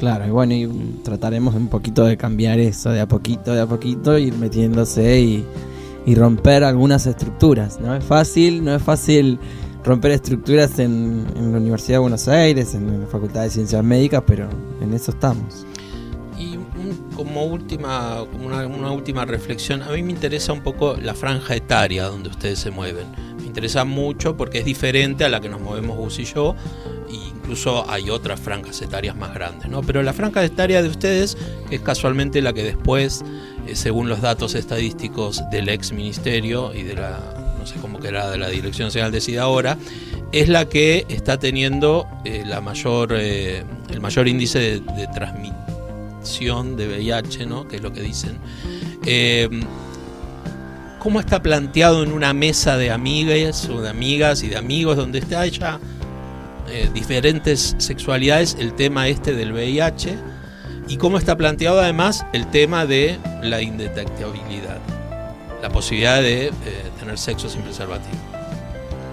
[0.00, 0.66] Claro, y bueno, y
[1.04, 6.14] trataremos un poquito de cambiar eso de a poquito, de a poquito, ir metiéndose y
[6.14, 7.78] romper algunas estructuras.
[7.78, 9.38] No es fácil, no es fácil
[9.84, 14.22] romper estructuras en, en la Universidad de Buenos Aires, en la Facultad de Ciencias Médicas,
[14.26, 14.48] pero
[14.80, 15.66] en eso estamos.
[16.38, 21.14] Y un- como última, como una, última reflexión, a mí me interesa un poco la
[21.14, 23.06] franja etaria donde ustedes se mueven.
[23.38, 26.56] Me interesa mucho porque es diferente a la que nos movemos Gus y yo,
[27.08, 29.82] e incluso hay otras franjas etarias más grandes, ¿no?
[29.82, 31.36] Pero la franja etaria de ustedes,
[31.70, 33.22] es casualmente la que después,
[33.68, 38.08] eh, según los datos estadísticos del ex ministerio y de la, no sé cómo que
[38.08, 39.78] era, de la Dirección Nacional decide ahora,
[40.32, 46.76] es la que está teniendo eh, la mayor, eh, el mayor índice de, de transmisión
[46.76, 47.66] de VIH, ¿no?
[47.66, 48.36] que es lo que dicen.
[49.06, 49.48] Eh,
[50.98, 55.20] ¿Cómo está planteado en una mesa de amigas o de amigas y de amigos donde
[55.20, 55.80] está ya
[56.68, 60.18] eh, diferentes sexualidades el tema este del VIH?
[60.86, 64.80] ¿Y cómo está planteado además el tema de la indetectabilidad?
[65.62, 66.52] La posibilidad de
[67.04, 68.16] tener sexo sin preservativo.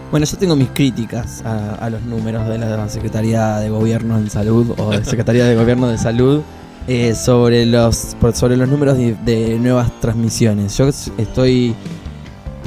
[0.09, 4.29] Bueno, yo tengo mis críticas a, a los números de la Secretaría de Gobierno en
[4.29, 6.41] Salud o de Secretaría de Gobierno de Salud
[6.87, 10.77] eh, sobre, los, sobre los números de, de nuevas transmisiones.
[10.77, 11.75] Yo estoy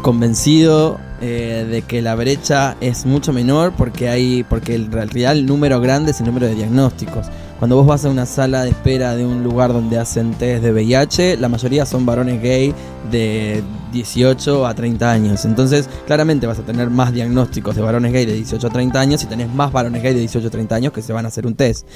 [0.03, 5.47] convencido eh, de que la brecha es mucho menor porque hay porque en realidad el
[5.47, 7.27] número grande es el número de diagnósticos.
[7.59, 10.73] Cuando vos vas a una sala de espera de un lugar donde hacen test de
[10.73, 12.75] VIH, la mayoría son varones gay
[13.11, 13.63] de
[13.93, 15.45] 18 a 30 años.
[15.45, 19.23] Entonces, claramente vas a tener más diagnósticos de varones gay de 18 a 30 años
[19.23, 21.47] y tenés más varones gay de 18 a 30 años que se van a hacer
[21.47, 21.87] un test.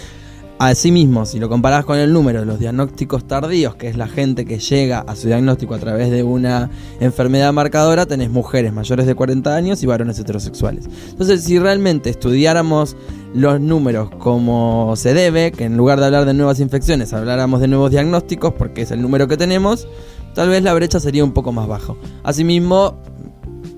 [0.61, 4.45] Asimismo, si lo comparás con el número de los diagnósticos tardíos, que es la gente
[4.45, 6.69] que llega a su diagnóstico a través de una
[6.99, 10.87] enfermedad marcadora, tenés mujeres mayores de 40 años y varones heterosexuales.
[11.11, 12.97] Entonces, si realmente estudiáramos
[13.35, 17.69] los números como se debe, que en lugar de hablar de nuevas infecciones, habláramos de
[17.69, 19.87] nuevos diagnósticos, porque es el número que tenemos,
[20.35, 21.97] tal vez la brecha sería un poco más bajo.
[22.25, 22.97] Asimismo,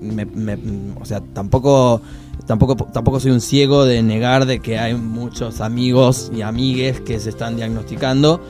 [0.01, 0.25] me-
[0.99, 2.01] o sea, tampoco,
[2.45, 7.19] tampoco, tampoco soy un ciego de negar de que hay muchos amigos y amigues que
[7.19, 8.41] se están diagnosticando,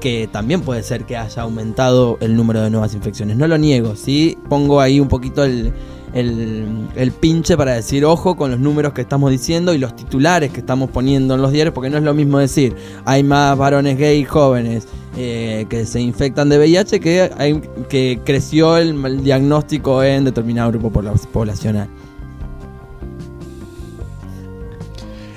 [0.00, 3.36] que también puede ser que haya aumentado el número de nuevas infecciones.
[3.36, 5.72] No lo niego, sí pongo ahí un poquito el,
[6.14, 10.60] el, pinche para decir ojo con los números que estamos diciendo y los titulares que
[10.60, 14.24] estamos poniendo en los diarios, porque no es lo mismo decir hay más varones gay
[14.24, 20.70] jóvenes eh, que se infectan de VIH que, que creció el, el diagnóstico en determinado
[20.70, 21.88] grupo pobla- poblacional.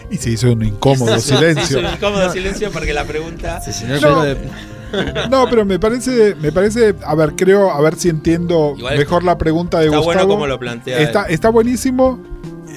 [0.10, 1.80] Y se hizo un incómodo Se hizo silencio.
[1.80, 3.62] un incómodo silencio porque la pregunta.
[4.02, 4.24] No.
[5.30, 9.24] No, pero me parece, me parece, a ver, creo, a ver si entiendo Igual mejor
[9.24, 10.16] la pregunta de Está Gustavo.
[10.16, 11.00] bueno como lo plantea.
[11.00, 11.34] Está, él.
[11.34, 12.24] está buenísimo,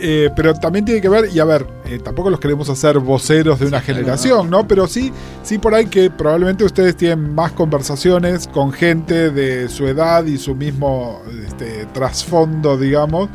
[0.01, 3.61] eh, pero también tiene que ver, y a ver, eh, tampoco los queremos hacer voceros
[3.61, 4.67] de una generación, ¿no?
[4.67, 5.13] Pero sí,
[5.45, 10.37] sí por ahí que probablemente ustedes tienen más conversaciones con gente de su edad y
[10.37, 13.29] su mismo este, trasfondo, digamos,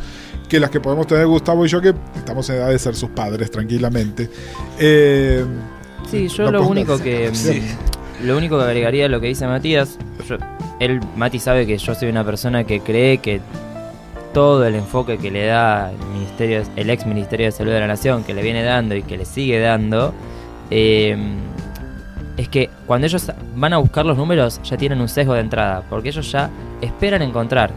[0.48, 3.10] que las que podemos tener Gustavo y yo, que estamos en edad de ser sus
[3.10, 4.30] padres tranquilamente.
[4.80, 5.44] Eh,
[6.10, 7.64] Sí, yo No lo único que Sí.
[8.24, 9.98] lo único que agregaría a lo que dice Matías,
[10.30, 10.38] yo-
[10.80, 13.42] él Mati sabe que yo soy una persona que cree que
[14.34, 17.88] todo el enfoque que le da el ministerio, el ex Ministerio de Salud de la
[17.88, 20.14] Nación, que le viene dando y que le sigue dando,
[20.70, 21.18] eh,
[22.38, 25.84] es que cuando ellos van a buscar los números ya tienen un sesgo de entrada,
[25.90, 26.50] porque ellos ya
[26.82, 27.72] esperan encontrar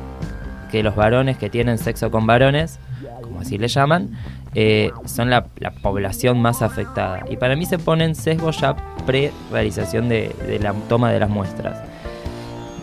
[0.68, 2.78] que los varones que tienen sexo con varones,
[3.22, 4.10] como así le llaman,
[4.54, 7.24] eh, son la, la población más afectada.
[7.30, 8.76] Y para mí se ponen sesgos ya
[9.06, 11.78] pre-realización de, de la toma de las muestras.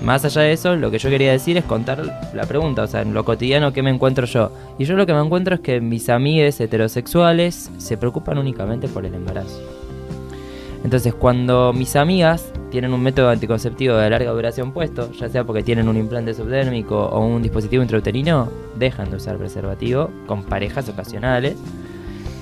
[0.02, 3.02] Más allá de eso, lo que yo quería decir es contar la pregunta, o sea,
[3.02, 4.52] en lo cotidiano que me encuentro yo.
[4.78, 9.06] Y yo lo que me encuentro es que mis amigues heterosexuales se preocupan únicamente por
[9.06, 9.75] el embarazo.
[10.86, 15.64] Entonces, cuando mis amigas tienen un método anticonceptivo de larga duración puesto, ya sea porque
[15.64, 21.56] tienen un implante subdérmico o un dispositivo intrauterino, dejan de usar preservativo con parejas ocasionales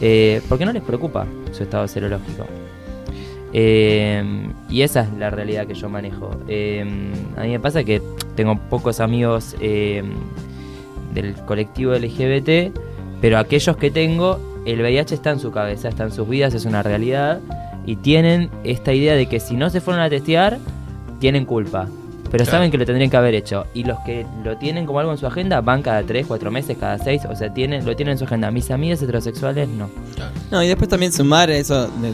[0.02, 2.46] eh, porque no les preocupa su estado serológico.
[3.54, 4.22] Eh,
[4.70, 6.32] y esa es la realidad que yo manejo.
[6.50, 6.84] Eh,
[7.38, 8.02] a mí me pasa que
[8.36, 12.78] tengo pocos amigos del colectivo LGBT,
[13.22, 16.66] pero aquellos que tengo, el VIH está en su cabeza, está en sus vidas, es
[16.66, 17.40] una realidad,
[17.86, 20.58] y tienen esta idea de que si no se fueron a testear,
[21.20, 21.88] tienen culpa.
[22.32, 22.58] Pero Claro.
[22.58, 23.66] saben que lo tendrían que haber hecho.
[23.76, 26.76] Y los que lo tienen como algo en su agenda van cada 3, 4 meses,
[26.80, 27.24] cada 6.
[27.30, 28.50] O sea, tienen, lo tienen en su agenda.
[28.50, 29.88] Mis amigas heterosexuales no.
[30.50, 32.12] No, y después también sumar eso, de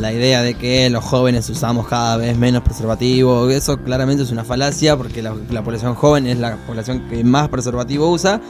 [0.00, 4.42] la idea de que los jóvenes usamos cada vez menos preservativo, eso claramente es una
[4.44, 8.40] falacia porque la, la población joven es la población que más preservativo usa,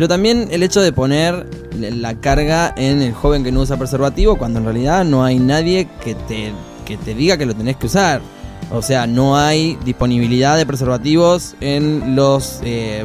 [0.00, 1.46] pero también el hecho de poner
[1.78, 5.90] la carga en el joven que no usa preservativo cuando en realidad no hay nadie
[6.02, 6.54] que te,
[6.86, 8.22] que te diga que lo tenés que usar.
[8.72, 13.04] O sea, no hay disponibilidad de preservativos en los, eh,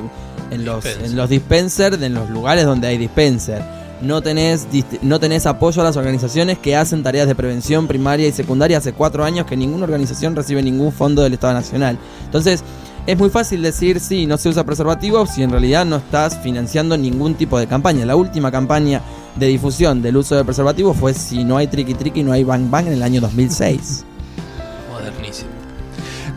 [0.51, 1.05] en los, Dispenser.
[1.11, 3.61] en los dispensers, en los lugares donde hay dispenser
[4.01, 4.67] no tenés,
[5.01, 8.93] no tenés apoyo a las organizaciones que hacen tareas de prevención primaria y secundaria hace
[8.93, 11.97] cuatro años que ninguna organización recibe ningún fondo del Estado Nacional.
[12.25, 12.63] Entonces,
[13.07, 16.97] es muy fácil decir, sí, no se usa preservativo si en realidad no estás financiando
[16.97, 18.05] ningún tipo de campaña.
[18.05, 19.01] La última campaña
[19.35, 22.69] de difusión del uso de preservativo fue si no hay triqui triqui, no hay bang
[22.69, 24.05] bang en el año 2006.
[24.91, 25.49] Modernísimo.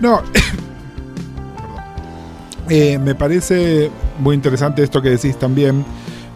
[0.00, 0.22] No,
[2.70, 5.84] Eh, me parece muy interesante esto que decís también,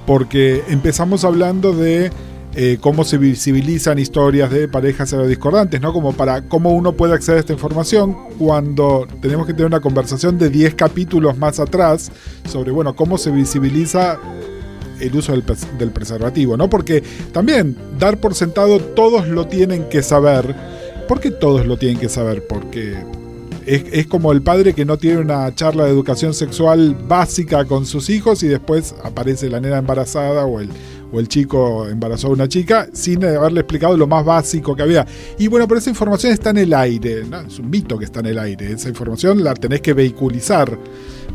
[0.06, 2.10] porque empezamos hablando de
[2.54, 5.92] eh, cómo se visibilizan historias de parejas aerodiscordantes, ¿no?
[5.94, 10.36] Como para cómo uno puede acceder a esta información cuando tenemos que tener una conversación
[10.36, 12.12] de 10 capítulos más atrás
[12.46, 14.18] sobre, bueno, cómo se visibiliza
[15.00, 16.68] el uso del preservativo, ¿no?
[16.68, 20.54] Porque también dar por sentado todos lo tienen que saber.
[21.08, 22.46] ¿Por qué todos lo tienen que saber?
[22.46, 22.94] Porque
[23.64, 27.86] es, es como el padre que no tiene una charla de educación sexual básica con
[27.86, 30.68] sus hijos y después aparece la nena embarazada o el,
[31.12, 35.06] o el chico embarazó a una chica sin haberle explicado lo más básico que había.
[35.38, 37.40] Y bueno, pero esa información está en el aire, ¿no?
[37.40, 40.78] es un mito que está en el aire, esa información la tenés que vehiculizar,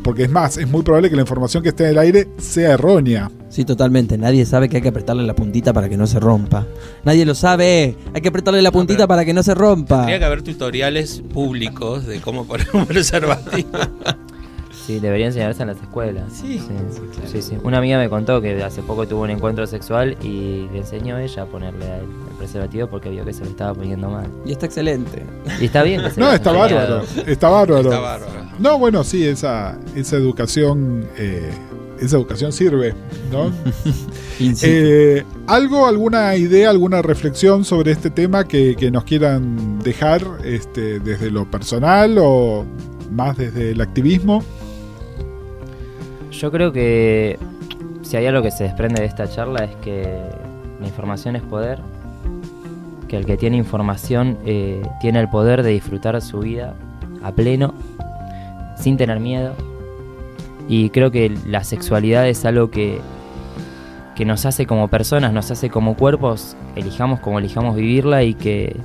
[0.03, 2.73] porque es más, es muy probable que la información que esté en el aire sea
[2.73, 3.29] errónea.
[3.49, 4.17] Sí, totalmente.
[4.17, 6.67] Nadie sabe que hay que apretarle la puntita para que no se rompa.
[7.05, 7.95] Nadie lo sabe.
[8.13, 9.99] Hay que apretarle la puntita para que no se rompa.
[9.99, 13.69] Tendría que haber tutoriales públicos de cómo poner un preservativo.
[14.87, 16.31] Sí, debería enseñarse en las escuelas.
[16.31, 16.59] Sí.
[16.59, 17.57] sí, sí, sí.
[17.61, 21.43] Una amiga me contó que hace poco tuvo un encuentro sexual y le enseñó ella
[21.43, 24.27] a ponerle a él el preservativo porque vio que se lo estaba poniendo mal.
[24.45, 25.25] Y está excelente.
[25.59, 27.89] Y está bien que se No, está bárbaro, está bárbaro.
[27.89, 28.49] Está bárbaro.
[28.59, 31.51] No, bueno, sí, esa, esa educación, eh,
[31.99, 32.93] esa educación sirve,
[33.29, 33.51] ¿no?
[34.39, 34.67] Insisto.
[34.69, 41.01] Eh, ¿Algo, alguna idea, alguna reflexión sobre este tema que, que nos quieran dejar este,
[41.01, 42.65] desde lo personal o
[43.11, 44.45] más desde el activismo?
[46.39, 47.39] Yo creo que
[48.03, 50.03] si hay algo que se desprende de esta charla es que
[50.79, 51.79] la información es poder,
[53.07, 56.75] que el que tiene información eh, tiene el poder de disfrutar su vida
[57.23, 57.73] a pleno,
[58.75, 59.55] sin tener miedo.
[60.67, 62.99] Y creo que la sexualidad es algo que,
[64.15, 68.75] que nos hace como personas, nos hace como cuerpos, elijamos como elijamos vivirla y que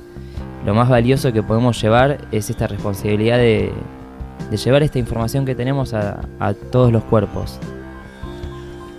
[0.65, 3.71] lo más valioso que podemos llevar es esta responsabilidad de,
[4.53, 6.21] de llevar esta información que tenemos a,
[6.71, 7.57] todos los cuerpos.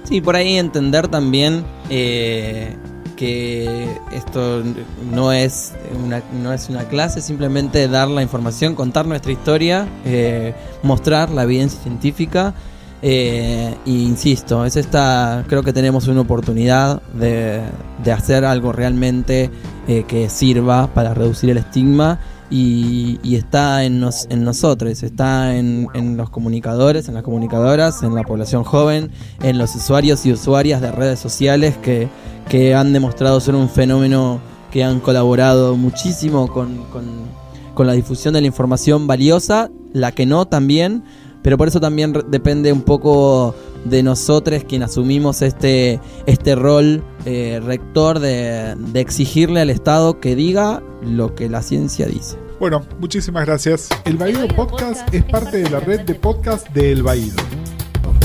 [0.03, 2.77] Sí, por ahí entender también eh,
[3.15, 4.65] que esto
[5.13, 5.73] no es
[6.05, 11.45] una, no es una clase, simplemente dar la información, contar nuestra historia, eh, mostrar la
[11.45, 12.53] evidencia científica.
[13.01, 17.61] eh, e insisto, es esta, creo que tenemos una oportunidad de,
[18.03, 19.51] de hacer algo realmente
[19.87, 22.19] eh, que sirva para reducir el estigma
[22.55, 28.05] y, y está en, nos- en nosotros, está en, en los comunicadores, en las comunicadoras,
[28.05, 29.11] en la población joven,
[29.43, 32.09] en los usuarios y usuarias de redes sociales que,
[32.49, 34.39] que han demostrado ser un fenómeno
[34.71, 36.85] que han colaborado muchísimo con,
[37.75, 41.03] con, la difusión de la información valiosa, la que no también,
[41.43, 43.53] pero por eso también depende un poco
[43.85, 50.37] de nosotros quien asumimos este, este rol eh, rector de, de exigirle al Estado que
[50.37, 52.44] diga lo que la ciencia dice.
[52.59, 53.89] Bueno, muchísimas gracias.
[54.05, 57.37] El Baído Podcast es parte de la red de podcast de El Baído.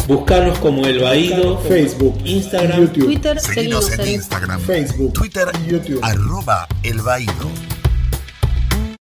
[0.08, 6.00] Buscarnos como El Baído, Facebook, Instagram, YouTube, Twitter, Seguinos en en Instagram, Facebook, Twitter, YouTube.
[6.04, 7.34] arroba El Baído.